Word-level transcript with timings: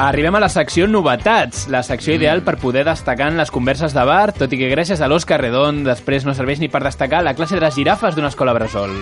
Arribem 0.00 0.32
a 0.32 0.40
la 0.40 0.48
secció 0.48 0.86
novetats, 0.88 1.66
la 1.68 1.82
secció 1.84 2.14
ideal 2.16 2.40
per 2.40 2.54
poder 2.56 2.86
destacar 2.86 3.26
en 3.28 3.36
les 3.36 3.50
converses 3.52 3.92
de 3.92 4.04
bar, 4.08 4.30
tot 4.32 4.48
i 4.48 4.56
que 4.56 4.70
gràcies 4.70 5.02
a 5.04 5.08
l'Òscar 5.12 5.36
Redon 5.42 5.82
després 5.84 6.24
no 6.24 6.32
serveix 6.32 6.62
ni 6.62 6.70
per 6.72 6.80
destacar 6.86 7.20
la 7.20 7.34
classe 7.36 7.58
de 7.58 7.60
les 7.60 7.76
girafes 7.76 8.16
d'una 8.16 8.30
escola 8.32 8.54
bressol. 8.56 8.94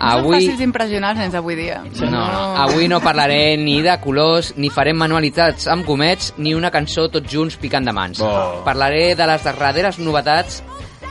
Avui... 0.00 0.22
Són 0.22 0.38
fàcils 0.38 0.62
d'impressionar 0.62 1.10
els 1.12 1.20
nens 1.20 1.36
avui 1.36 1.58
dia. 1.60 1.82
No, 2.00 2.08
no, 2.08 2.46
avui 2.64 2.88
no 2.88 3.02
parlaré 3.04 3.58
ni 3.60 3.82
de 3.84 3.98
colors, 4.00 4.54
ni 4.56 4.72
farem 4.72 4.96
manualitats 4.96 5.68
amb 5.68 5.84
gomets, 5.84 6.32
ni 6.40 6.56
una 6.56 6.72
cançó 6.72 7.04
tots 7.12 7.28
junts 7.28 7.60
picant 7.60 7.84
de 7.84 7.92
mans. 7.92 8.24
Bo. 8.24 8.64
Parlaré 8.64 9.10
de 9.12 9.28
les 9.28 9.44
darreres 9.44 10.00
novetats 10.00 10.62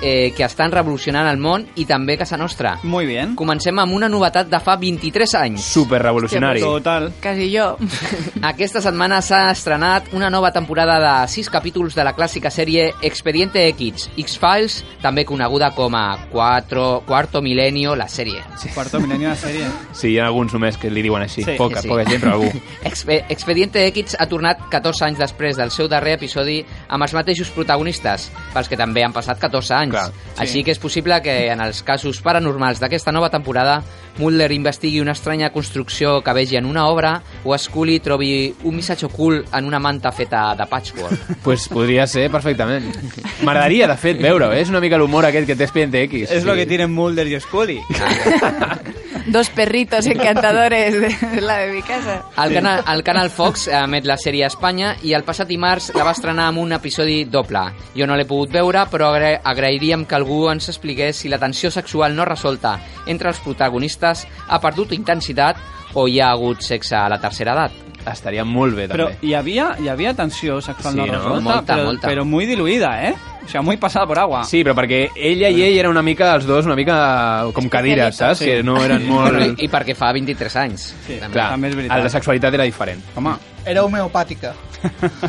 eh, 0.01 0.31
que 0.35 0.45
estan 0.45 0.71
revolucionant 0.73 1.27
el 1.29 1.39
món 1.41 1.65
i 1.75 1.85
també 1.89 2.17
casa 2.17 2.37
nostra. 2.37 2.75
Muy 2.83 3.05
bien. 3.05 3.35
Comencem 3.35 3.79
amb 3.79 3.95
una 3.95 4.09
novetat 4.09 4.49
de 4.51 4.59
fa 4.63 4.75
23 4.81 5.35
anys. 5.39 5.65
Super 5.75 6.01
revolucionari. 6.03 6.63
Total. 6.63 7.11
Quasi 7.21 7.49
jo. 7.53 7.71
Aquesta 8.51 8.81
setmana 8.83 9.21
s'ha 9.25 9.49
estrenat 9.51 10.11
una 10.13 10.29
nova 10.29 10.51
temporada 10.55 10.99
de 11.03 11.15
6 11.31 11.49
capítols 11.53 11.95
de 11.95 12.05
la 12.05 12.15
clàssica 12.15 12.51
sèrie 12.53 12.91
Expediente 13.05 13.65
X, 13.73 14.09
X-Files, 14.17 14.81
també 15.01 15.25
coneguda 15.25 15.71
com 15.75 15.95
a 15.95 16.05
Cuatro, 16.31 17.03
Cuarto 17.05 17.41
Milenio, 17.41 17.95
la 17.95 18.07
sèrie. 18.07 18.43
Cuarto 18.73 18.99
milenio 18.99 19.29
de 19.29 19.35
serie. 19.35 19.67
Sí, 19.93 20.13
hi 20.13 20.19
ha 20.19 20.27
alguns 20.27 20.53
només 20.55 20.77
que 20.77 20.89
li 20.91 21.03
diuen 21.05 21.23
així. 21.25 21.43
Sí, 21.45 21.55
poca, 21.59 21.81
sí. 21.81 21.89
poca 21.91 22.05
gent, 22.07 22.21
però 22.23 22.35
algú. 22.37 22.49
Expe 22.89 23.21
Expediente 23.29 23.85
X 23.91 24.17
ha 24.19 24.27
tornat 24.31 24.65
14 24.71 25.05
anys 25.09 25.21
després 25.21 25.59
del 25.59 25.71
seu 25.73 25.89
darrer 25.91 26.15
episodi 26.19 26.61
amb 26.87 27.05
els 27.05 27.15
mateixos 27.17 27.51
protagonistes, 27.55 28.29
pels 28.53 28.71
que 28.71 28.79
també 28.79 29.05
han 29.05 29.15
passat 29.15 29.39
14 29.41 29.75
anys. 29.77 29.84
Clar, 29.91 30.09
sí. 30.11 30.33
Així 30.43 30.63
que 30.63 30.71
és 30.71 30.79
possible 30.79 31.21
que 31.21 31.51
en 31.51 31.61
els 31.61 31.83
casos 31.83 32.21
paranormals 32.25 32.79
d'aquesta 32.81 33.11
nova 33.11 33.29
temporada 33.29 33.81
Mulder 34.17 34.51
investigui 34.55 35.01
una 35.03 35.11
estranya 35.11 35.49
construcció 35.51 36.21
que 36.23 36.33
vegi 36.33 36.55
en 36.55 36.65
una 36.65 36.85
obra 36.87 37.17
o 37.43 37.57
Scully 37.57 37.99
trobi 37.99 38.53
un 38.63 38.75
missatge 38.77 39.09
ocult 39.09 39.51
en 39.53 39.65
una 39.67 39.79
manta 39.79 40.11
feta 40.15 40.53
de 40.55 40.65
patchwork. 40.71 41.41
pues 41.43 41.67
podria 41.67 42.07
ser 42.07 42.29
perfectament. 42.31 42.93
M'agradaria, 43.43 43.89
de 43.91 43.97
fet, 43.99 44.21
veure-ho. 44.21 44.53
eh? 44.53 44.61
És 44.63 44.71
una 44.71 44.79
mica 44.79 44.97
l'humor 44.97 45.27
aquest 45.27 45.47
que 45.47 45.55
té 45.55 45.67
Expediente 45.67 46.03
X. 46.03 46.31
Es 46.31 46.45
lo 46.45 46.55
que 46.55 46.65
tienen 46.65 46.93
Mulder 46.93 47.27
y 47.27 47.39
Scully. 47.39 47.81
Dos 49.27 49.49
perritos 49.49 50.05
encantadores 50.05 50.93
de 51.01 51.41
la 51.41 51.57
de 51.57 51.73
mi 51.73 51.81
casa. 51.81 52.23
El 52.37 52.53
canal, 52.53 52.83
el 52.93 53.03
canal 53.03 53.29
Fox 53.29 53.67
emet 53.67 54.05
la 54.05 54.19
sèrie 54.21 54.45
a 54.45 54.51
Espanya 54.51 54.91
i 55.01 55.15
el 55.17 55.25
passat 55.25 55.49
dimarts 55.49 55.89
la 55.97 56.05
va 56.05 56.13
estrenar 56.13 56.49
amb 56.51 56.61
un 56.61 56.75
episodi 56.77 57.23
doble. 57.25 57.63
Jo 57.97 58.05
no 58.05 58.17
l'he 58.17 58.27
pogut 58.29 58.53
veure, 58.53 58.85
però 58.91 59.09
agra 59.09 59.33
agrairíem 59.43 60.05
que 60.05 60.17
algú 60.19 60.43
ens 60.51 60.69
expliqués 60.69 61.17
si 61.17 61.31
la 61.31 61.41
tensió 61.41 61.71
sexual 61.73 62.15
no 62.15 62.29
resolta 62.29 62.77
entre 63.07 63.33
els 63.33 63.41
protagonistes 63.41 64.27
ha 64.47 64.61
perdut 64.61 64.93
intensitat 64.93 65.57
o 65.95 66.07
hi 66.07 66.19
ha 66.19 66.29
hagut 66.29 66.61
sexe 66.61 66.95
a 66.99 67.09
la 67.09 67.19
tercera 67.19 67.57
edat. 67.57 67.94
Estaria 68.05 68.43
molt 68.45 68.75
bé, 68.75 68.87
també. 68.87 69.17
y 69.21 69.33
había, 69.33 69.75
y 69.83 69.87
había 69.87 70.13
tensión 70.13 70.61
sexual 70.61 70.93
Sí, 70.93 70.99
no 71.11 71.29
¿no? 71.29 71.41
Molta, 71.41 71.73
pero, 71.75 71.85
molta. 71.85 72.07
pero 72.07 72.25
muy 72.25 72.45
diluida, 72.45 73.07
¿eh? 73.09 73.15
O 73.43 73.47
sea, 73.47 73.61
muy 73.61 73.77
pasada 73.77 74.07
por 74.07 74.17
agua. 74.17 74.43
Sí, 74.43 74.63
però 74.63 74.73
perquè 74.73 75.11
ella 75.15 75.49
i 75.49 75.61
ell 75.61 75.77
eren 75.77 75.91
una 75.91 76.01
mica, 76.01 76.31
els 76.35 76.45
dos, 76.45 76.65
una 76.65 76.75
mica 76.75 77.45
com 77.53 77.67
cadires, 77.69 78.15
saps? 78.17 78.39
Sí. 78.39 78.45
Que 78.45 78.63
no 78.63 78.77
eren 78.83 79.05
molt... 79.07 79.37
I, 79.59 79.65
I 79.65 79.69
perquè 79.69 79.93
fa 79.95 80.11
23 80.13 80.55
anys. 80.63 80.87
Sí. 81.05 81.19
també. 81.21 81.33
Clar, 81.33 81.51
també 81.51 81.69
és 81.69 81.75
veritat. 81.75 81.97
el 81.97 82.03
de 82.03 82.09
sexualitat 82.09 82.53
era 82.57 82.63
diferent. 82.63 83.03
Home, 83.15 83.35
Era 83.65 83.83
homeopàtica. 83.83 84.53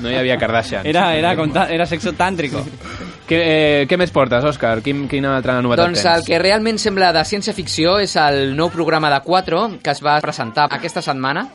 No 0.02 0.10
hi 0.10 0.16
havia 0.16 0.36
Kardashian. 0.36 0.84
era, 0.86 1.14
era, 1.16 1.32
era 1.70 1.86
sexo 1.86 2.12
tántrico. 2.12 2.64
Què, 3.26 3.38
eh, 3.42 3.86
què 3.90 3.96
més 3.98 4.12
portes, 4.14 4.44
Òscar? 4.46 4.80
Quin, 4.86 5.08
quina 5.10 5.32
altra 5.36 5.56
novetat 5.60 5.88
Doncs 5.88 6.02
tens? 6.02 6.14
el 6.20 6.24
que 6.28 6.38
realment 6.38 6.78
sembla 6.78 7.12
de 7.12 7.24
ciència-ficció 7.26 7.96
és 7.98 8.14
el 8.22 8.54
nou 8.56 8.70
programa 8.70 9.10
de 9.10 9.18
4 9.24 9.78
que 9.82 9.90
es 9.90 10.02
va 10.04 10.20
presentar 10.22 10.68
aquesta 10.70 11.02
setmana 11.02 11.48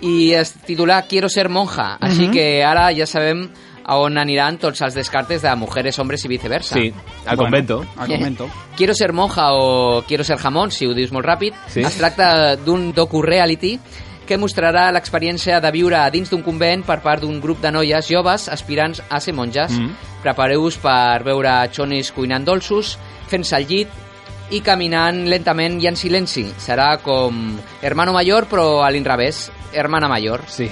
i 0.00 0.32
es 0.32 0.54
titula 0.64 1.02
Quiero 1.02 1.28
ser 1.28 1.50
monja, 1.50 1.98
així 2.00 2.26
Mhm. 2.28 2.32
que 2.32 2.64
ara 2.64 2.90
ja 2.96 3.04
sabem 3.06 3.50
a 3.84 3.96
on 3.98 4.16
aniran 4.18 4.56
tots 4.56 4.80
els 4.82 4.94
descartes 4.94 5.42
de 5.42 5.54
mujeres, 5.56 5.98
hombres 5.98 6.24
i 6.24 6.28
viceversa. 6.28 6.76
Sí, 6.76 6.92
al 7.26 7.36
convento. 7.36 7.84
Al 7.96 8.06
convento. 8.08 8.48
Quiero 8.76 8.94
ser 8.94 9.12
monja 9.12 9.52
o 9.52 10.02
Quiero 10.06 10.22
ser 10.24 10.38
jamón, 10.38 10.70
si 10.70 10.86
ho 10.86 10.94
dius 10.94 11.12
molt 11.12 11.26
ràpid, 11.26 11.52
Sí. 11.66 11.80
es 11.80 11.96
tracta 11.98 12.56
d'un 12.56 12.92
docu-reality 12.94 13.78
que 14.26 14.38
mostrarà 14.38 14.92
l'experiència 14.92 15.60
de 15.60 15.70
viure 15.72 15.96
a 15.96 16.08
dins 16.10 16.30
d'un 16.30 16.40
convent 16.42 16.84
per 16.86 17.00
part 17.02 17.20
d'un 17.22 17.40
grup 17.40 17.60
de 17.60 17.72
noies 17.72 18.06
joves 18.08 18.48
aspirants 18.48 19.02
a 19.10 19.18
ser 19.20 19.34
monges. 19.34 19.72
Mm. 19.72 19.90
Prepareu-vos 20.20 20.76
per 20.82 21.22
veure 21.24 21.54
xonis 21.72 22.12
cuinant 22.12 22.44
dolços, 22.44 22.96
fent-se 23.30 23.56
al 23.56 23.66
llit 23.68 24.50
i 24.50 24.60
caminant 24.66 25.24
lentament 25.30 25.78
i 25.80 25.88
en 25.90 25.96
silenci. 25.96 26.44
Serà 26.58 26.92
com 27.02 27.58
hermano 27.82 28.12
mayor, 28.16 28.48
però 28.50 28.82
a 28.84 28.90
l'inrevés, 28.90 29.48
hermana 29.72 30.10
mayor. 30.10 30.44
Sí. 30.50 30.68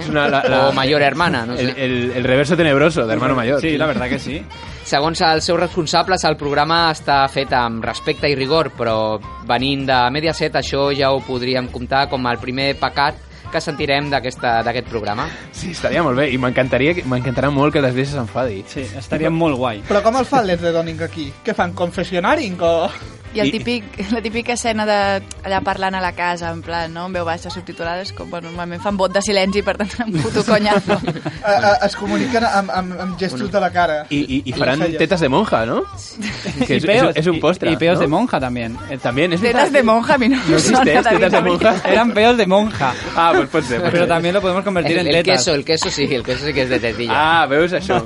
És 0.00 0.08
una, 0.08 0.26
la, 0.28 0.40
O 0.68 0.72
mayor 0.72 1.02
hermana, 1.02 1.44
no 1.46 1.56
sé. 1.56 1.62
El, 1.62 1.70
el, 1.76 2.12
el 2.16 2.24
reverso 2.24 2.56
tenebroso 2.56 3.06
de 3.06 3.12
hermano 3.12 3.36
mayor. 3.36 3.60
Sí, 3.60 3.76
la 3.78 3.86
verdad 3.86 4.08
que 4.08 4.18
sí. 4.18 4.42
Segons 4.84 5.20
els 5.22 5.44
seus 5.44 5.60
responsables, 5.60 6.24
el 6.26 6.36
programa 6.40 6.88
està 6.90 7.20
fet 7.30 7.52
amb 7.54 7.84
respecte 7.84 8.26
i 8.30 8.34
rigor, 8.34 8.72
però 8.74 9.20
venint 9.46 9.84
de 9.86 9.98
Mediaset 10.10 10.56
això 10.58 10.88
ja 10.96 11.12
ho 11.12 11.20
podríem 11.22 11.68
comptar 11.70 12.08
com 12.10 12.26
el 12.26 12.40
primer 12.42 12.72
pecat 12.80 13.29
que 13.50 13.60
sentirem 13.60 14.10
d'aquesta- 14.10 14.62
d'aquest 14.62 14.88
programa. 14.88 15.28
Sí, 15.52 15.70
estaria 15.72 16.02
molt 16.02 16.16
bé. 16.18 16.30
I 16.32 16.38
m'encantaria 16.38 16.94
m'encantarà 17.04 17.50
molt 17.50 17.72
que 17.72 17.80
l'Església 17.82 18.18
s'enfadi. 18.18 18.64
Sí, 18.66 18.86
estaria 18.96 19.30
molt 19.30 19.56
guai. 19.56 19.82
Però 19.88 20.02
com 20.02 20.16
el 20.16 20.24
fan 20.24 20.46
les 20.46 20.60
de 20.60 20.72
Doning 20.72 21.02
aquí? 21.02 21.32
Què 21.44 21.54
fan, 21.54 21.72
confessionari 21.74 22.52
o...? 22.60 22.90
I 23.34 23.40
el 23.40 23.46
I- 23.48 23.52
típic, 23.52 23.84
la 24.12 24.20
típica 24.22 24.52
escena 24.54 24.84
de 24.86 24.96
allà 25.46 25.60
parlant 25.62 25.94
a 25.94 26.00
la 26.00 26.12
casa, 26.12 26.50
en 26.50 26.62
plan, 26.62 26.92
no? 26.92 27.06
en 27.06 27.12
veu 27.14 27.24
baixa, 27.24 27.50
subtitulada, 27.50 28.02
és 28.02 28.12
com, 28.12 28.28
bueno, 28.30 28.48
normalment 28.48 28.82
fan 28.82 28.96
vot 28.98 29.12
de 29.14 29.22
silenci, 29.22 29.62
per 29.62 29.76
tant, 29.78 29.92
un 30.08 30.18
puto 30.22 30.42
conyazo. 30.44 30.98
A, 31.44 31.52
a, 31.52 31.74
es 31.86 31.94
comuniquen 31.96 32.44
amb, 32.44 32.70
amb, 32.74 32.96
amb 33.00 33.18
gestos 33.20 33.50
de 33.52 33.60
la 33.62 33.70
cara. 33.70 34.00
I, 34.10 34.18
i, 34.18 34.40
i 34.50 34.52
faran 34.56 34.82
tetes 34.98 35.20
de 35.20 35.28
monja, 35.30 35.64
no? 35.66 35.82
Que 36.66 36.76
és, 36.80 36.84
peos, 36.86 37.10
és, 37.14 37.20
és 37.22 37.26
un 37.30 37.38
postre. 37.40 37.70
Y, 37.70 37.74
y 37.74 37.76
peos 37.76 37.96
¿no? 37.98 38.02
de 38.02 38.08
monja 38.08 38.40
también. 38.40 38.76
Eh, 38.90 38.98
También, 38.98 39.32
és 39.32 39.40
Tetas 39.40 39.70
veritat. 39.70 39.72
de 39.78 39.82
monja, 39.82 40.14
a 40.14 40.18
mi 40.18 40.28
no, 40.28 40.36
No 40.36 40.58
David, 40.84 41.00
tetes 41.06 41.32
de 41.32 41.40
monja. 41.40 41.74
Eran 41.84 42.12
peos 42.12 42.36
de 42.36 42.46
monja. 42.46 42.92
Ah, 43.16 43.32
pues 43.36 43.48
pot 43.48 43.64
ser. 43.64 43.80
Pero 43.82 43.98
ser. 43.98 44.08
también 44.08 44.34
lo 44.34 44.40
podemos 44.40 44.64
convertir 44.64 44.98
El, 44.98 45.06
en 45.06 45.14
el 45.14 45.22
tetas. 45.22 45.38
queso, 45.38 45.54
el 45.54 45.64
queso 45.64 45.90
sí, 45.90 46.04
el 46.12 46.22
queso 46.22 46.44
sí 46.46 46.52
que 46.52 46.62
és 46.62 46.68
de 46.68 46.80
tetilla. 46.80 47.14
Ah, 47.14 47.46
veus 47.46 47.72
això? 47.72 48.02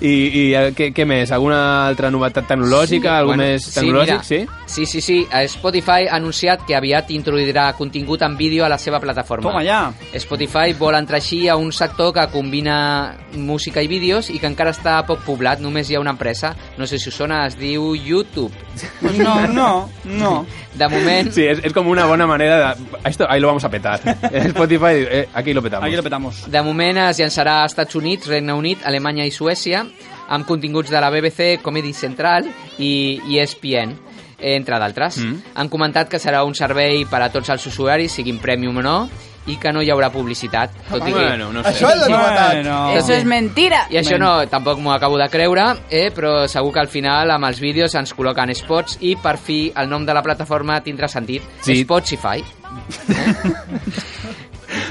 I, 0.00 0.12
i 0.12 0.42
eh, 0.54 0.70
què, 0.76 0.90
què 0.94 1.06
més? 1.08 1.32
Alguna 1.34 1.86
altra 1.88 2.10
novetat 2.12 2.46
tecnològica? 2.50 3.16
Algú 3.18 3.34
més 3.40 3.66
tecnològic? 3.74 4.22
sí, 4.22 4.22
mira, 4.22 4.25
sí, 4.66 4.86
sí, 4.86 5.00
sí. 5.00 5.26
Eh, 5.30 5.44
Spotify 5.46 6.08
ha 6.10 6.16
anunciat 6.16 6.64
que 6.66 6.74
aviat 6.76 7.10
introduirà 7.14 7.68
contingut 7.78 8.22
en 8.26 8.36
vídeo 8.36 8.64
a 8.64 8.68
la 8.68 8.78
seva 8.78 9.00
plataforma. 9.00 9.48
Toma 9.50 9.62
ya. 9.64 9.92
Spotify 10.18 10.74
vol 10.78 10.96
entrar 10.98 11.20
així 11.20 11.46
a 11.48 11.56
un 11.56 11.72
sector 11.72 12.12
que 12.14 12.26
combina 12.32 13.16
música 13.36 13.82
i 13.82 13.88
vídeos 13.88 14.30
i 14.30 14.40
que 14.42 14.50
encara 14.50 14.72
està 14.74 14.98
poc 15.06 15.22
poblat, 15.26 15.60
només 15.62 15.90
hi 15.90 15.96
ha 15.96 16.00
una 16.02 16.14
empresa, 16.16 16.54
no 16.76 16.86
sé 16.86 16.98
si 16.98 17.08
us 17.10 17.16
sona, 17.22 17.44
es 17.46 17.56
diu 17.58 17.94
YouTube. 17.94 18.52
Pues 19.00 19.18
no, 19.18 19.46
no, 19.48 19.88
no. 20.04 20.46
De 20.76 20.88
moment, 20.92 21.30
Sí, 21.32 21.42
es, 21.46 21.60
es 21.64 21.72
como 21.72 21.90
una 21.90 22.04
buena 22.04 22.26
manera 22.26 22.74
de... 22.74 23.08
Esto, 23.08 23.24
ahí 23.30 23.40
lo 23.40 23.46
vamos 23.46 23.64
a 23.64 23.70
petar. 23.70 23.98
Spotify, 24.32 25.06
eh, 25.08 25.28
aquí 25.32 25.54
lo 25.54 25.62
petamos. 25.62 25.86
Aquí 25.86 25.96
lo 25.96 26.02
petamos. 26.02 26.50
de 26.50 26.62
moment 26.62 26.98
es 26.98 27.18
llançarà 27.18 27.62
a 27.62 27.66
Estats 27.66 27.94
Units, 27.96 28.26
Regne 28.28 28.52
Unit, 28.52 28.84
Alemanya 28.84 29.24
i 29.24 29.30
Suècia, 29.32 29.86
amb 30.28 30.44
continguts 30.44 30.90
de 30.90 31.00
la 31.00 31.08
BBC, 31.10 31.62
Comedy 31.62 31.94
Central 31.94 32.44
i 32.78 33.20
ESPN, 33.38 33.94
entre 34.38 34.78
d'altres. 34.78 35.20
Mm. 35.22 35.54
Han 35.54 35.70
comentat 35.72 36.10
que 36.10 36.20
serà 36.22 36.44
un 36.44 36.54
servei 36.54 37.04
per 37.08 37.22
a 37.24 37.30
tots 37.32 37.50
els 37.54 37.66
usuaris, 37.66 38.12
siguin 38.18 38.38
premium 38.42 38.82
o 38.82 38.84
no, 38.84 38.98
i 39.46 39.56
que 39.62 39.70
no 39.72 39.82
hi 39.82 39.90
haurà 39.94 40.10
publicitat. 40.10 40.74
Tot 40.88 41.04
i 41.06 41.12
que... 41.12 41.14
Bueno, 41.14 41.52
no 41.54 41.62
sé. 41.62 41.70
Això 41.70 41.92
és 41.92 42.00
la 42.02 42.08
novetat. 42.10 42.52
Bueno. 42.56 42.78
Eso 42.98 43.14
es 43.14 43.24
mentira. 43.28 43.84
I 43.94 44.00
això 44.02 44.18
no, 44.18 44.32
tampoc 44.50 44.82
m'ho 44.82 44.92
acabo 44.94 45.18
de 45.20 45.28
creure, 45.32 45.68
eh, 45.90 46.08
però 46.14 46.48
segur 46.50 46.74
que 46.74 46.82
al 46.82 46.90
final 46.92 47.30
amb 47.34 47.48
els 47.48 47.62
vídeos 47.62 47.94
ens 47.98 48.14
col·loquen 48.16 48.54
spots 48.58 48.98
i 49.06 49.14
per 49.22 49.36
fi 49.38 49.60
el 49.76 49.90
nom 49.90 50.06
de 50.06 50.16
la 50.16 50.24
plataforma 50.26 50.80
tindrà 50.82 51.08
sentit. 51.10 51.46
Sí. 51.62 51.82
Spotify. 51.84 52.42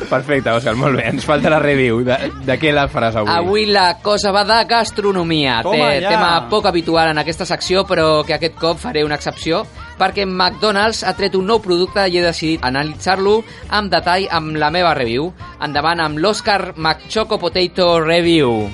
Perfecte, 0.10 0.52
Òscar, 0.54 0.76
molt 0.80 1.00
bé. 1.00 1.08
Ens 1.12 1.26
falta 1.28 1.50
la 1.52 1.60
review. 1.64 2.02
De, 2.06 2.18
de 2.46 2.58
què 2.62 2.72
la 2.76 2.88
faràs 2.92 3.18
avui? 3.20 3.32
Avui 3.34 3.66
la 3.70 3.88
cosa 4.04 4.32
va 4.36 4.44
de 4.48 4.60
gastronomia. 4.70 5.62
Toma 5.66 5.90
Té 5.94 6.02
ja. 6.04 6.14
tema 6.16 6.30
poc 6.52 6.68
habitual 6.70 7.12
en 7.12 7.22
aquesta 7.22 7.48
secció, 7.50 7.86
però 7.90 8.24
que 8.28 8.36
aquest 8.38 8.56
cop 8.62 8.80
faré 8.82 9.04
una 9.06 9.18
excepció, 9.20 9.64
perquè 10.00 10.26
McDonald's 10.28 11.04
ha 11.04 11.16
tret 11.18 11.36
un 11.40 11.48
nou 11.50 11.62
producte 11.64 12.08
i 12.08 12.20
he 12.20 12.26
decidit 12.26 12.64
analitzar-lo 12.66 13.40
amb 13.70 13.92
detall 13.94 14.28
amb 14.32 14.58
la 14.62 14.72
meva 14.74 14.94
review. 14.98 15.32
Endavant 15.64 16.04
amb 16.04 16.20
l'Oscar 16.20 16.74
McChoco 16.76 17.40
Potato 17.42 18.00
Review. 18.04 18.70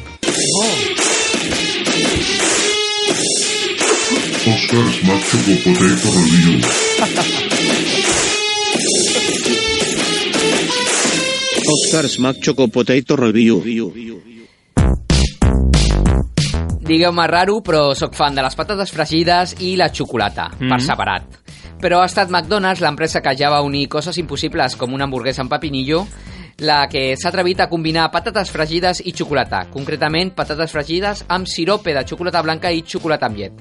Oscar's 4.42 5.04
Macho 5.04 5.38
Potato 5.46 6.10
Review. 6.18 7.98
Oscar's 11.92 12.20
Mac 12.20 12.38
Choco 12.40 12.70
Potato 12.70 13.18
Review. 13.18 13.60
Digueu-me 16.88 17.26
raro, 17.28 17.58
però 17.60 17.92
sóc 18.00 18.16
fan 18.16 18.38
de 18.38 18.46
les 18.46 18.56
patates 18.56 18.94
fregides 18.96 19.58
i 19.60 19.74
la 19.76 19.90
xocolata, 19.92 20.48
mm 20.48 20.56
-hmm. 20.56 20.70
per 20.70 20.82
separat. 20.82 21.24
Però 21.82 22.00
ha 22.00 22.06
estat 22.06 22.30
McDonald's, 22.30 22.80
l'empresa 22.80 23.20
que 23.20 23.36
ja 23.36 23.50
va 23.50 23.60
unir 23.62 23.90
coses 23.90 24.18
impossibles 24.18 24.78
com 24.78 24.94
una 24.94 25.04
hamburguesa 25.04 25.42
amb 25.42 25.52
pepinillo, 25.52 26.08
la 26.62 26.86
que 26.88 27.16
s'ha 27.18 27.30
atrevit 27.32 27.60
a 27.66 27.70
combinar 27.70 28.12
patates 28.14 28.52
fregides 28.54 29.02
i 29.06 29.12
xocolata, 29.18 29.66
concretament 29.74 30.34
patates 30.38 30.72
fregides 30.72 31.26
amb 31.28 31.50
sirope 31.50 31.94
de 31.98 32.06
xocolata 32.08 32.42
blanca 32.46 32.72
i 32.72 32.84
xocolata 32.86 33.26
amb 33.26 33.38
llet. 33.42 33.54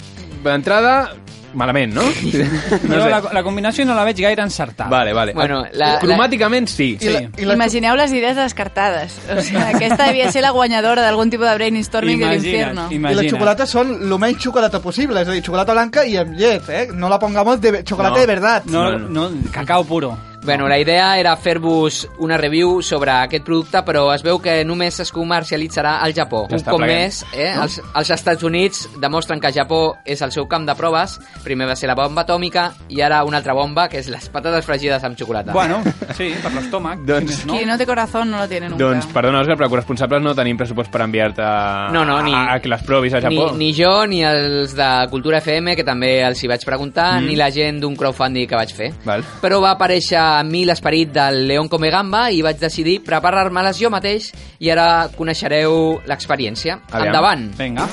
D'entrada, 0.44 1.11
malament, 1.55 1.93
no? 1.97 2.02
No 2.88 2.97
No 2.97 3.02
sé. 3.02 3.11
la, 3.11 3.19
la 3.32 3.43
combinació 3.43 3.85
no 3.85 3.94
la 3.97 4.05
veig 4.06 4.20
gaire 4.23 4.43
encertada. 4.44 4.88
Vale, 4.93 5.12
vale. 5.12 5.32
Bueno, 5.35 5.64
la- 5.73 5.99
Cromàticament 6.00 6.69
sí. 6.70 6.93
I 7.00 7.08
la, 7.12 7.20
i 7.37 7.44
la, 7.49 7.56
Imagineu 7.58 7.97
les 7.99 8.12
idees 8.12 8.37
descartades. 8.38 9.17
O 9.32 9.41
sigui, 9.43 9.61
aquesta 9.64 10.06
devia 10.06 10.31
ser 10.32 10.43
la 10.44 10.52
guanyadora 10.55 11.02
d'algun 11.02 11.31
tipus 11.32 11.49
de 11.49 11.55
brainstorming 11.58 12.20
de 12.20 12.31
l'infierno. 12.37 12.87
I 12.93 12.99
la 13.00 13.26
xocolata 13.29 13.67
són 13.67 13.97
lo 14.08 14.19
menys 14.23 14.41
xocolata 14.44 14.81
possible, 14.81 15.20
és 15.25 15.29
a 15.29 15.32
dir, 15.37 15.43
xocolata 15.44 15.75
blanca 15.76 16.05
i 16.06 16.17
amb 16.20 16.37
llet, 16.38 16.69
eh? 16.69 16.88
No 16.94 17.08
la 17.08 17.19
pongamos 17.19 17.61
de 17.61 17.82
chocolate 17.85 18.20
No. 18.20 18.20
de 18.20 18.26
verdad. 18.26 18.64
No, 18.67 18.99
no, 18.99 19.31
cacao 19.52 19.85
puro. 19.85 20.17
Bueno, 20.43 20.67
la 20.69 20.79
idea 20.79 21.19
era 21.21 21.37
fer-vos 21.37 22.09
una 22.19 22.39
review 22.39 22.81
sobre 22.83 23.11
aquest 23.13 23.45
producte, 23.45 23.83
però 23.85 24.07
es 24.15 24.23
veu 24.25 24.39
que 24.41 24.65
només 24.65 24.97
es 25.01 25.11
comercialitzarà 25.13 25.99
al 26.01 26.15
Japó. 26.17 26.47
Un 26.49 26.57
Està 26.57 26.73
cop 26.73 26.81
més, 26.81 27.19
eh, 27.35 27.51
els, 27.61 27.77
els 27.95 28.11
Estats 28.11 28.43
Units 28.43 28.87
demostren 29.03 29.39
que 29.39 29.53
Japó 29.53 29.99
és 30.05 30.23
el 30.25 30.33
seu 30.33 30.47
camp 30.49 30.65
de 30.67 30.75
proves. 30.75 31.19
Primer 31.45 31.69
va 31.69 31.77
ser 31.77 31.91
la 31.91 31.95
bomba 31.95 32.23
atòmica 32.25 32.71
i 32.89 33.03
ara 33.05 33.23
una 33.29 33.37
altra 33.37 33.53
bomba, 33.53 33.87
que 33.93 33.99
és 34.01 34.09
les 34.09 34.31
patates 34.33 34.65
fregides 34.65 35.05
amb 35.05 35.19
xocolata. 35.21 35.53
Bueno, 35.53 35.83
sí, 36.17 36.33
per 36.43 36.53
l'estómac. 36.55 37.05
Doncs- 37.11 37.45
no? 37.45 37.59
Qui 37.59 37.67
no 37.69 37.77
té 37.77 37.87
corazón 37.87 38.31
no 38.31 38.39
lo 38.39 38.49
tiene 38.49 38.71
nunca. 38.71 38.83
Doncs, 38.85 39.07
perdona, 39.13 39.43
Òscar, 39.45 39.59
però 39.61 39.69
corresponsables 39.69 40.23
no 40.25 40.35
tenim 40.35 40.57
pressupost 40.57 40.91
per 40.91 41.03
enviar-te 41.05 41.43
a, 41.45 41.91
No, 41.93 42.05
no, 42.07 42.23
ni- 42.23 42.33
a, 42.35 42.55
a 42.55 42.61
que 42.61 42.69
les 42.73 42.83
provis 42.83 43.13
a 43.15 43.21
Ni, 43.21 43.37
Japó. 43.37 43.53
ni 43.57 43.75
jo, 43.77 44.07
ni 44.07 44.23
els 44.25 44.75
de 44.75 44.89
Cultura 45.11 45.39
FM, 45.45 45.77
que 45.77 45.85
també 45.85 46.23
els 46.25 46.43
hi 46.43 46.49
vaig 46.49 46.65
preguntar, 46.65 47.11
Mm. 47.21 47.27
ni 47.27 47.37
la 47.37 47.51
gent 47.51 47.81
d'un 47.83 47.95
crowdfunding 47.97 48.49
que 48.49 48.57
vaig 48.57 48.73
fer. 48.75 48.91
Val. 49.05 49.23
Però 49.43 49.61
va 49.61 49.73
aparèixer 49.77 50.30
a 50.38 50.43
mi 50.47 50.65
l'esperit 50.69 51.11
del 51.12 51.47
León 51.49 51.69
Come 51.69 51.91
Gamba 51.91 52.29
i 52.31 52.43
vaig 52.47 52.59
decidir 52.61 53.00
preparar-me-les 53.06 53.81
jo 53.81 53.91
mateix 53.91 54.31
i 54.61 54.71
ara 54.71 55.09
coneixereu 55.17 56.00
l'experiència. 56.06 56.81
Endavant! 56.93 57.49
Vinga. 57.59 57.88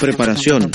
Preparación. 0.00 0.70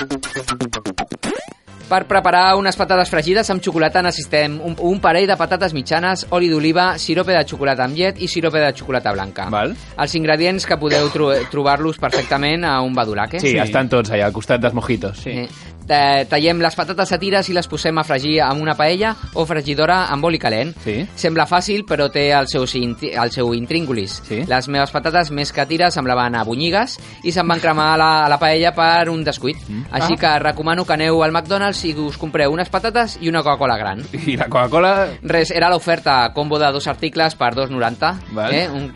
Per 1.85 1.99
preparar 2.09 2.55
unes 2.57 2.73
patates 2.79 3.11
fregides 3.13 3.49
amb 3.53 3.61
xocolata 3.61 4.01
necessitem 4.01 4.55
un, 4.65 4.73
un 4.89 4.97
parell 5.03 5.27
de 5.29 5.35
patates 5.37 5.73
mitjanes, 5.77 6.23
oli 6.33 6.47
d'oliva, 6.49 6.95
sirope 6.97 7.35
de 7.35 7.43
xocolata 7.45 7.85
amb 7.85 7.93
llet 7.99 8.17
i 8.25 8.27
sirope 8.27 8.57
de 8.63 8.71
xocolata 8.73 9.13
blanca. 9.13 9.45
Val. 9.53 9.75
Els 10.01 10.15
ingredients 10.17 10.65
que 10.65 10.79
podeu 10.81 11.11
tro 11.13 11.29
trobar-los 11.53 12.01
perfectament 12.01 12.65
a 12.65 12.79
un 12.81 12.97
badulaque. 12.97 13.39
Sí, 13.39 13.51
Sí. 13.53 13.59
estan 13.61 13.87
tots 13.87 14.09
allà, 14.09 14.25
al 14.25 14.33
costat 14.33 14.61
dels 14.65 14.73
mojitos. 14.73 15.19
Sí. 15.21 15.29
Eh, 15.45 15.47
tallem 15.87 16.59
les 16.63 16.75
patates 16.75 17.11
a 17.13 17.19
tires 17.21 17.49
i 17.49 17.53
les 17.53 17.67
posem 17.69 17.97
a 17.97 18.03
fregir 18.07 18.39
amb 18.41 18.61
una 18.63 18.73
paella 18.77 19.13
o 19.35 19.45
fregidora 19.45 20.05
amb 20.13 20.25
oli 20.25 20.39
calent. 20.41 20.73
Sí. 20.83 20.97
Sembla 21.15 21.45
fàcil, 21.49 21.83
però 21.87 22.07
té 22.11 22.27
el 22.33 22.47
seu, 22.51 22.65
el 22.65 23.31
seu 23.31 23.53
intríngulis. 23.53 24.19
Sí. 24.27 24.41
Les 24.49 24.67
meves 24.67 24.91
patates, 24.91 25.31
més 25.31 25.51
que 25.53 25.61
a 25.61 25.67
tires, 25.69 25.93
semblaven 25.93 26.35
a 26.35 26.43
bunyigues 26.43 26.97
i 27.23 27.31
se'n 27.31 27.47
van 27.47 27.61
cremar 27.61 27.91
a 27.93 27.97
la, 28.01 28.09
a 28.25 28.29
la 28.31 28.39
paella 28.41 28.73
per 28.75 29.09
un 29.13 29.23
descuit. 29.23 29.57
Mm. 29.67 29.85
Així 29.91 30.13
Ah. 30.15 30.19
que 30.19 30.39
recomano 30.39 30.85
que 30.85 30.93
aneu 30.93 31.21
al 31.23 31.31
McDonald's 31.31 31.83
i 31.85 31.93
us 31.99 32.17
compreu 32.17 32.51
unes 32.53 32.69
patates 32.69 33.17
i 33.21 33.29
una 33.29 33.43
Coca-Cola 33.43 33.77
gran. 33.77 34.01
I 34.25 34.37
la 34.37 34.47
Coca-Cola... 34.49 34.93
Res, 35.23 35.51
era 35.51 35.69
l'oferta 35.69 36.31
combo 36.33 36.57
de 36.59 36.71
dos 36.71 36.87
articles 36.87 37.35
per 37.35 37.53
2,90. 37.55 38.13
Val. 38.33 38.53
Eh? 38.53 38.67
Un... 38.69 38.91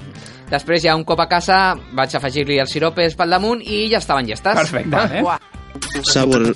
Després, 0.49 0.81
ja 0.81 0.95
un 0.97 1.03
cop 1.05 1.19
a 1.21 1.27
casa, 1.29 1.75
vaig 1.93 2.15
afegir-li 2.17 2.57
els 2.57 2.71
siropes 2.73 3.13
pel 3.15 3.29
damunt 3.29 3.59
i 3.61 3.83
ja 3.91 3.99
estaven 4.01 4.25
llestes. 4.25 4.55
Perfecte. 4.57 4.95
Vale. 4.95 5.21
Uah. 5.21 5.37
Sabor. 6.03 6.53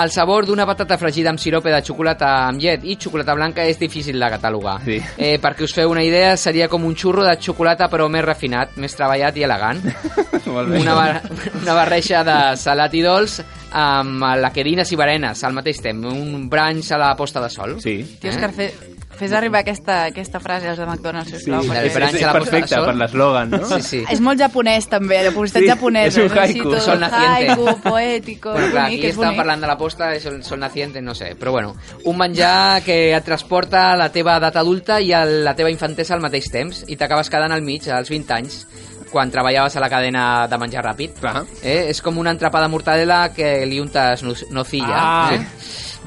El 0.00 0.10
sabor 0.10 0.46
d'una 0.48 0.64
patata 0.64 0.96
fregida 0.96 1.28
amb 1.28 1.40
sirope 1.42 1.68
de 1.68 1.80
xocolata 1.84 2.30
amb 2.46 2.62
llet 2.62 2.86
i 2.88 2.94
xocolata 2.96 3.34
blanca 3.36 3.66
és 3.68 3.76
difícil 3.78 4.16
de 4.22 4.30
catalogar. 4.32 4.78
Sí. 4.86 4.96
Eh, 5.18 5.34
perquè 5.42 5.66
us 5.66 5.74
feu 5.76 5.90
una 5.92 6.04
idea, 6.06 6.36
seria 6.40 6.70
com 6.72 6.86
un 6.88 6.94
xurro 6.96 7.26
de 7.26 7.34
xocolata 7.36 7.90
però 7.92 8.06
més 8.08 8.24
refinat, 8.24 8.78
més 8.80 8.96
treballat 8.96 9.36
i 9.36 9.44
elegant. 9.44 9.82
Molt 10.54 10.72
bé. 10.72 10.80
Una, 10.80 10.94
bar 10.96 11.20
una 11.60 11.76
barreja 11.76 12.22
de 12.24 12.38
salat 12.56 12.96
i 12.96 13.04
dolç 13.04 13.40
amb 13.76 14.24
laquerines 14.40 14.88
i 14.90 14.98
berenes 14.98 15.44
al 15.44 15.52
mateix 15.58 15.82
temps. 15.84 16.08
Un 16.08 16.48
branch 16.48 16.94
a 16.96 17.02
la 17.02 17.12
posta 17.18 17.42
de 17.44 17.52
sol. 17.52 17.76
Sí. 17.84 18.00
Tio, 18.22 18.32
Òscar, 18.32 18.54
fe, 18.56 18.70
fes 19.20 19.32
arribar 19.36 19.60
aquesta, 19.60 20.04
aquesta 20.08 20.40
frase 20.40 20.70
als 20.72 20.78
de 20.80 20.86
McDonald's, 20.88 21.30
sisplau. 21.30 21.60
Sí, 21.62 21.68
la 21.68 21.74
perquè- 21.74 21.84
és, 21.84 21.92
diferència 21.92 22.26
és, 22.26 22.32
perfecte 22.32 22.80
per 22.86 22.94
l'eslògan, 22.96 23.50
no? 23.52 23.64
Sí, 23.76 23.82
sí. 23.82 24.00
És 24.10 24.20
molt 24.24 24.40
japonès, 24.40 24.88
també, 24.88 25.20
la 25.22 25.30
publicitat 25.36 25.62
Sí, 25.62 25.68
japonesa. 25.68 26.08
és 26.24 26.30
un 26.32 26.38
haiku. 26.38 26.70
tot 26.72 26.80
Sol 26.80 27.00
naciente. 27.00 27.50
haiku, 27.52 27.80
poètico, 27.82 28.52
Bueno, 28.52 28.70
clar, 28.70 28.84
bonic, 28.88 28.98
aquí 28.98 29.06
és 29.06 29.14
estàvem 29.14 29.26
bonic. 29.28 29.36
parlant 29.36 29.60
de 29.60 29.66
la 29.68 29.76
posta, 29.78 30.14
és 30.16 30.26
el 30.26 30.42
sol 30.42 30.58
naciente, 30.60 31.02
no 31.02 31.14
sé. 31.14 31.36
Però 31.38 31.50
bueno, 31.52 31.76
un 32.04 32.16
menjar 32.18 32.82
que 32.82 33.14
et 33.14 33.24
transporta 33.24 33.92
a 33.92 33.96
la 33.96 34.10
teva 34.10 34.38
edat 34.38 34.56
adulta 34.56 35.00
i 35.00 35.12
a 35.12 35.24
la 35.26 35.54
teva 35.54 35.70
infantesa 35.70 36.14
al 36.14 36.20
mateix 36.20 36.50
temps 36.50 36.84
i 36.88 36.96
t'acabes 36.96 37.28
quedant 37.30 37.52
al 37.52 37.62
mig, 37.62 37.86
als 37.88 38.08
20 38.08 38.30
anys, 38.34 38.66
quan 39.10 39.30
treballaves 39.30 39.76
a 39.76 39.80
la 39.80 39.90
cadena 39.90 40.46
de 40.48 40.58
menjar 40.58 40.84
ràpid. 40.84 41.18
Clar. 41.20 41.44
Eh? 41.62 41.86
És 41.90 42.00
com 42.02 42.16
una 42.18 42.30
entrapa 42.30 42.60
de 42.62 42.68
mortadela 42.68 43.32
que 43.34 43.66
li 43.66 43.80
untes 43.80 44.22
no- 44.22 44.34
nocilla. 44.50 44.96
Ah. 44.96 45.34
Eh? 45.34 45.46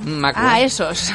Maco. 0.06 0.40
Ah, 0.44 0.60
esos. 0.60 1.12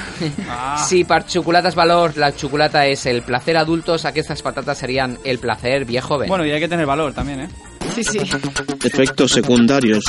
Ah. 0.49 0.85
Si 0.89 1.03
per 1.05 1.25
xocolates 1.27 1.75
valor 1.75 2.17
la 2.17 2.31
xocolata 2.33 2.87
és 2.87 3.05
el 3.07 3.23
placer 3.23 3.57
adultos, 3.57 4.05
aquestes 4.05 4.41
patates 4.43 4.79
serien 4.79 5.19
el 5.25 5.39
placer 5.41 5.85
viejo 5.85 6.15
joven. 6.15 6.29
Bueno, 6.29 6.47
y 6.47 6.53
hay 6.53 6.61
que 6.61 6.69
tener 6.69 6.87
valor 6.87 7.13
también, 7.13 7.41
¿eh? 7.41 7.49
Sí, 7.95 8.05
sí. 8.05 8.19
Efectos 8.85 9.33
secundarios. 9.33 10.05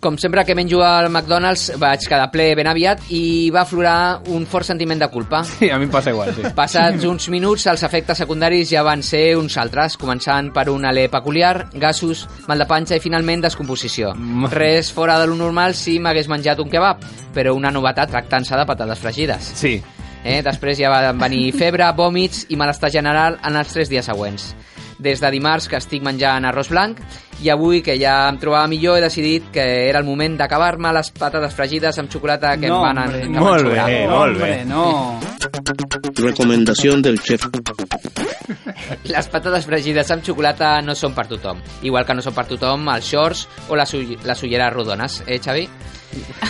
Com 0.00 0.16
sempre 0.16 0.46
que 0.48 0.54
menjo 0.56 0.78
al 0.80 1.10
McDonald's 1.10 1.74
vaig 1.76 2.06
quedar 2.08 2.30
ple 2.32 2.54
ben 2.56 2.70
aviat 2.70 3.02
i 3.12 3.50
va 3.52 3.66
aflorar 3.66 4.22
un 4.32 4.46
fort 4.48 4.64
sentiment 4.64 5.02
de 5.02 5.10
culpa. 5.12 5.42
Sí, 5.44 5.68
a 5.68 5.76
mi 5.76 5.84
em 5.84 5.92
passa 5.92 6.14
igual, 6.14 6.30
sí. 6.32 6.54
Passats 6.56 7.04
uns 7.04 7.28
minuts, 7.28 7.66
els 7.68 7.84
efectes 7.84 8.22
secundaris 8.24 8.72
ja 8.72 8.80
van 8.86 9.04
ser 9.04 9.36
uns 9.36 9.58
altres, 9.60 9.98
començant 10.00 10.48
per 10.56 10.70
un 10.72 10.88
alè 10.88 11.04
peculiar, 11.12 11.66
gasos, 11.76 12.24
mal 12.48 12.64
de 12.64 12.68
panxa 12.70 12.96
i 12.96 13.04
finalment 13.04 13.44
descomposició. 13.44 14.14
Mm. 14.16 14.48
Res 14.56 14.88
fora 14.96 15.18
de 15.20 15.28
lo 15.28 15.36
normal 15.36 15.76
si 15.76 15.98
m'hagués 16.00 16.32
menjat 16.32 16.64
un 16.64 16.72
kebab, 16.72 17.04
però 17.36 17.52
una 17.52 17.68
novetat 17.70 18.08
tractant-se 18.16 18.56
de 18.56 18.64
patates 18.72 19.04
fregides. 19.04 19.52
Sí. 19.60 19.76
Eh? 20.24 20.40
Després 20.44 20.80
ja 20.80 20.88
van 20.92 21.20
venir 21.20 21.50
febre, 21.52 21.92
vòmits 21.92 22.46
i 22.48 22.56
malestar 22.56 22.88
general 22.88 23.36
en 23.44 23.60
els 23.60 23.76
tres 23.76 23.92
dies 23.92 24.08
següents. 24.08 24.54
Des 25.00 25.20
de 25.20 25.30
dimarts 25.32 25.68
que 25.68 25.78
estic 25.80 26.02
menjant 26.04 26.44
arròs 26.44 26.68
blanc 26.68 26.98
i 27.40 27.48
avui 27.48 27.80
que 27.80 27.94
ja 27.96 28.28
em 28.28 28.36
trobava 28.38 28.68
millor 28.68 28.98
he 28.98 29.00
decidit 29.00 29.46
que 29.52 29.64
era 29.88 29.98
el 29.98 30.04
moment 30.04 30.36
d'acabar-me 30.36 30.92
les 30.92 31.08
patates 31.16 31.54
fregides 31.56 31.98
amb 31.98 32.12
xocolata 32.12 32.56
que 32.60 32.68
No, 32.68 32.82
em 32.82 32.82
van, 32.84 32.98
hombre, 32.98 33.20
que 33.22 33.28
van 33.28 33.44
Molt 33.44 33.64
bé. 33.72 34.06
Molt 34.08 34.38
bé. 34.38 34.64
no. 34.68 35.20
Recomendación 36.20 37.00
del 37.02 37.20
chef. 37.20 37.46
Les 39.04 39.28
patates 39.30 39.64
fregides 39.66 40.10
amb 40.10 40.24
xocolata 40.26 40.80
no 40.82 40.94
són 40.98 41.14
per 41.14 41.26
tothom. 41.30 41.60
Igual 41.86 42.04
que 42.06 42.14
no 42.16 42.22
són 42.24 42.34
per 42.34 42.46
tothom 42.50 42.88
els 42.92 43.06
shorts 43.06 43.46
o 43.68 43.78
les, 43.78 43.94
ull 43.94 44.16
les 44.26 44.42
ulleres 44.42 44.72
rodones, 44.74 45.20
eh, 45.26 45.38
Xavi? 45.42 45.68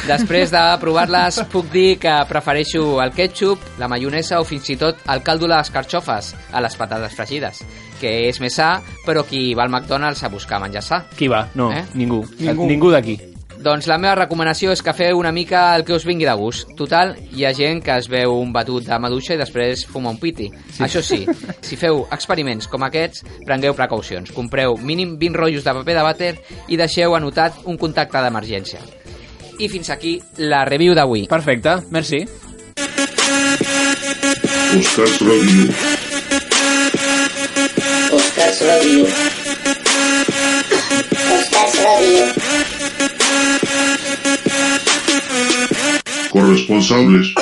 Després 0.09 0.51
de 0.55 0.63
provar-les, 0.81 1.43
puc 1.53 1.69
dir 1.73 1.99
que 2.01 2.15
prefereixo 2.29 3.03
el 3.05 3.13
ketchup, 3.13 3.61
la 3.79 3.89
maionesa 3.93 4.41
o 4.41 4.47
fins 4.49 4.71
i 4.73 4.79
tot 4.81 5.05
el 5.13 5.23
caldo 5.23 5.47
de 5.47 5.53
les 5.55 5.71
carxofes 5.71 6.33
a 6.51 6.63
les 6.65 6.77
patates 6.81 7.15
fregides, 7.19 7.61
que 8.01 8.29
és 8.29 8.41
més 8.41 8.55
sa, 8.57 8.79
però 9.07 9.23
qui 9.29 9.53
va 9.55 9.65
al 9.69 9.71
McDonald's 9.73 10.23
a 10.25 10.29
buscar 10.33 10.61
menjar 10.63 10.83
sa. 10.83 11.05
Qui 11.17 11.29
va? 11.29 11.47
No, 11.55 11.71
Eh? 11.73 11.85
ningú. 11.95 12.25
Ningú. 12.39 12.67
Ningú 12.67 12.91
d'aquí. 12.91 13.19
Doncs 13.61 13.85
la 13.91 13.99
meva 14.01 14.15
recomanació 14.17 14.73
és 14.73 14.81
que 14.81 14.95
feu 14.97 15.19
una 15.21 15.33
mica 15.37 15.75
el 15.77 15.83
que 15.85 15.93
us 15.93 16.07
vingui 16.09 16.25
de 16.25 16.33
gust. 16.33 16.71
Total, 16.79 17.11
hi 17.37 17.45
ha 17.45 17.53
gent 17.53 17.83
que 17.85 17.93
es 18.01 18.09
veu 18.09 18.33
un 18.41 18.55
batut 18.55 18.87
de 18.87 18.99
maduixa 18.99 19.35
i 19.35 19.37
després 19.37 19.83
fuma 19.85 20.09
un 20.09 20.17
piti. 20.17 20.47
Sí. 20.73 20.83
Això 20.87 21.03
sí, 21.05 21.27
si 21.69 21.77
feu 21.77 22.07
experiments 22.11 22.67
com 22.73 22.83
aquests, 22.89 23.21
prengueu 23.45 23.75
precaucions. 23.77 24.33
Compreu 24.33 24.79
mínim 24.81 25.19
20 25.21 25.37
rotllos 25.37 25.65
de 25.69 25.75
paper 25.77 25.95
de 25.99 26.07
vàter 26.09 26.33
i 26.73 26.79
deixeu 26.81 27.15
anotat 27.15 27.61
un 27.67 27.77
contacte 27.77 28.23
d'emergència. 28.25 28.81
I 29.61 29.69
fins 29.69 29.91
aquí 29.93 30.17
la 30.39 30.65
review 30.65 30.95
d'avui. 30.97 31.27
Perfecte, 31.29 31.83
merci. 31.91 32.25
Radio. 35.21 36.09
Corresponsables. 46.31 47.35